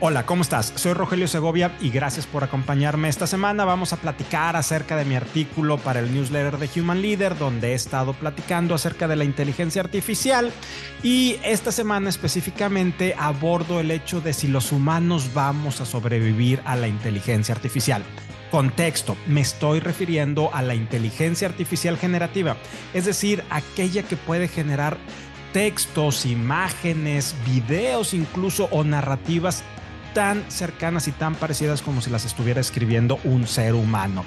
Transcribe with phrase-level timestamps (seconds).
[0.00, 0.72] Hola, ¿cómo estás?
[0.76, 3.08] Soy Rogelio Segovia y gracias por acompañarme.
[3.08, 7.36] Esta semana vamos a platicar acerca de mi artículo para el newsletter de Human Leader,
[7.36, 10.52] donde he estado platicando acerca de la inteligencia artificial
[11.02, 16.76] y esta semana específicamente abordo el hecho de si los humanos vamos a sobrevivir a
[16.76, 18.04] la inteligencia artificial.
[18.52, 22.56] Contexto, me estoy refiriendo a la inteligencia artificial generativa,
[22.94, 24.96] es decir, aquella que puede generar
[25.52, 29.62] textos, imágenes, videos incluso o narrativas
[30.14, 34.24] tan cercanas y tan parecidas como si las estuviera escribiendo un ser humano.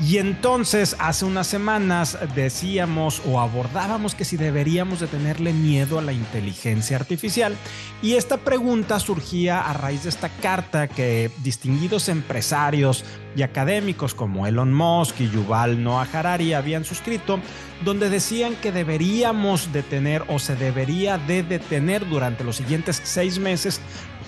[0.00, 6.02] Y entonces hace unas semanas decíamos o abordábamos que si deberíamos de tenerle miedo a
[6.02, 7.54] la inteligencia artificial.
[8.02, 13.04] Y esta pregunta surgía a raíz de esta carta que distinguidos empresarios
[13.36, 17.38] y académicos como Elon Musk y Yuval Noah Harari habían suscrito,
[17.84, 23.80] donde decían que deberíamos detener o se debería de detener durante los siguientes seis meses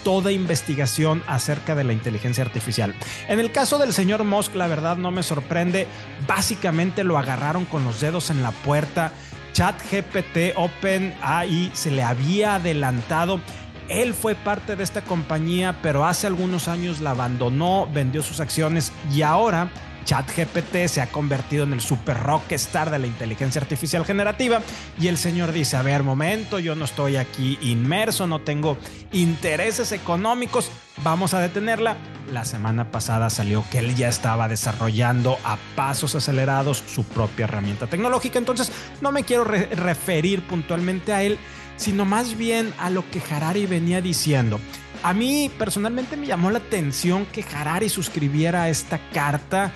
[0.05, 2.95] toda investigación acerca de la inteligencia artificial.
[3.29, 5.87] En el caso del señor Musk, la verdad no me sorprende.
[6.27, 9.13] Básicamente lo agarraron con los dedos en la puerta.
[9.53, 13.41] Chat GPT Open AI se le había adelantado.
[13.89, 18.93] Él fue parte de esta compañía, pero hace algunos años la abandonó, vendió sus acciones
[19.13, 19.71] y ahora
[20.05, 24.61] ChatGPT se ha convertido en el super rockstar de la inteligencia artificial generativa
[24.99, 28.79] y el señor dice, a ver, momento, yo no estoy aquí inmerso, no tengo
[29.13, 30.71] intereses económicos,
[31.03, 31.97] vamos a detenerla.
[32.31, 37.87] La semana pasada salió que él ya estaba desarrollando a pasos acelerados su propia herramienta
[37.87, 41.39] tecnológica, entonces no me quiero referir puntualmente a él,
[41.77, 44.61] sino más bien a lo que Harari venía diciendo.
[45.03, 49.73] A mí personalmente me llamó la atención que Harari suscribiera esta carta.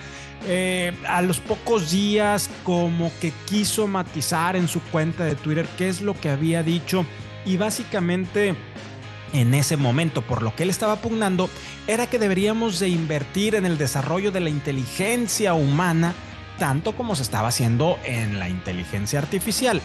[0.47, 5.89] Eh, a los pocos días como que quiso matizar en su cuenta de Twitter qué
[5.89, 7.07] es lo que había dicho
[7.43, 8.55] y básicamente
[9.33, 11.49] en ese momento por lo que él estaba pugnando
[11.87, 16.13] era que deberíamos de invertir en el desarrollo de la inteligencia humana
[16.59, 19.81] tanto como se estaba haciendo en la inteligencia artificial.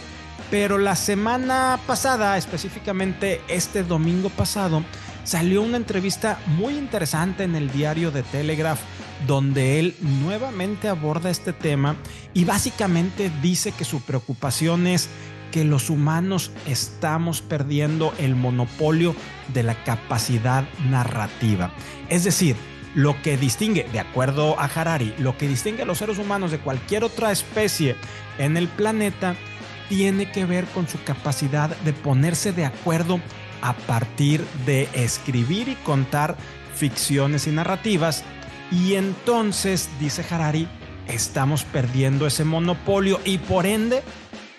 [0.50, 4.82] Pero la semana pasada, específicamente este domingo pasado,
[5.24, 8.80] salió una entrevista muy interesante en el diario de Telegraph
[9.26, 11.96] donde él nuevamente aborda este tema
[12.34, 15.08] y básicamente dice que su preocupación es
[15.50, 19.14] que los humanos estamos perdiendo el monopolio
[19.52, 21.72] de la capacidad narrativa.
[22.08, 22.56] Es decir,
[22.94, 26.58] lo que distingue, de acuerdo a Harari, lo que distingue a los seres humanos de
[26.58, 27.96] cualquier otra especie
[28.38, 29.36] en el planeta
[29.88, 33.20] tiene que ver con su capacidad de ponerse de acuerdo
[33.62, 36.36] a partir de escribir y contar
[36.74, 38.24] ficciones y narrativas.
[38.70, 40.68] Y entonces, dice Harari,
[41.06, 44.02] estamos perdiendo ese monopolio y por ende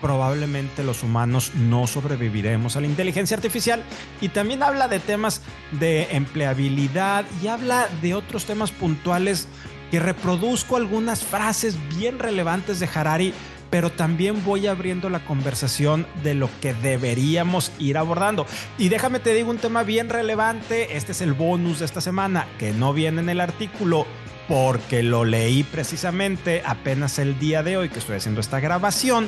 [0.03, 3.83] probablemente los humanos no sobreviviremos a la inteligencia artificial.
[4.19, 9.47] Y también habla de temas de empleabilidad y habla de otros temas puntuales
[9.91, 13.33] que reproduzco algunas frases bien relevantes de Harari
[13.73, 18.45] pero también voy abriendo la conversación de lo que deberíamos ir abordando.
[18.77, 22.45] Y déjame te digo un tema bien relevante, este es el bonus de esta semana,
[22.59, 24.05] que no viene en el artículo
[24.47, 29.27] porque lo leí precisamente apenas el día de hoy que estoy haciendo esta grabación,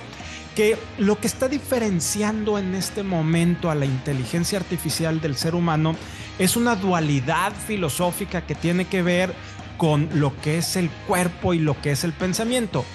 [0.55, 5.95] que lo que está diferenciando en este momento a la inteligencia artificial del ser humano
[6.37, 9.33] es una dualidad filosófica que tiene que ver
[9.79, 12.85] con lo que es el cuerpo y lo que es el pensamiento.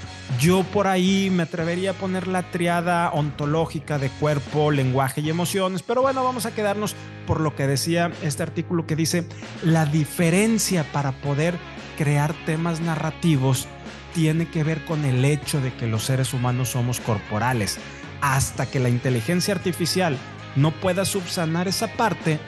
[0.41, 5.83] Yo por ahí me atrevería a poner la triada ontológica de cuerpo, lenguaje y emociones,
[5.83, 6.97] pero bueno, vamos a quedarnos
[7.27, 9.27] por lo que decía este artículo que dice,
[9.63, 11.59] la diferencia para poder
[11.99, 13.69] crear temas narrativos
[14.15, 17.77] tiene que ver con el hecho de que los seres humanos somos corporales.
[18.23, 20.17] Hasta que la inteligencia artificial
[20.57, 22.39] no pueda subsanar esa parte,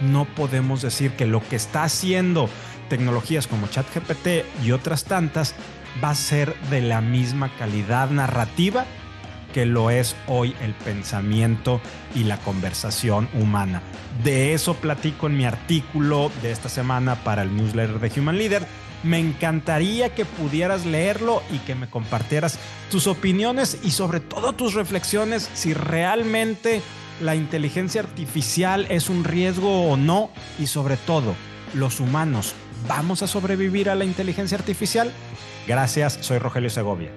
[0.00, 2.48] no podemos decir que lo que está haciendo
[2.88, 5.54] tecnologías como ChatGPT y otras tantas
[6.02, 8.86] va a ser de la misma calidad narrativa
[9.52, 11.80] que lo es hoy el pensamiento
[12.14, 13.82] y la conversación humana.
[14.24, 18.66] De eso platico en mi artículo de esta semana para el newsletter de Human Leader.
[19.02, 22.58] Me encantaría que pudieras leerlo y que me compartieras
[22.90, 26.82] tus opiniones y sobre todo tus reflexiones si realmente
[27.20, 31.34] la inteligencia artificial es un riesgo o no y sobre todo
[31.74, 32.54] los humanos
[32.86, 35.12] vamos a sobrevivir a la inteligencia artificial.
[35.66, 37.10] Gracias, soy Rogelio Segovia.